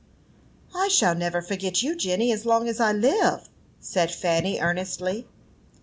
[0.73, 3.47] "I shall never forget you, Jenny, as long as I live!"
[3.79, 5.27] said Fanny, earnestly.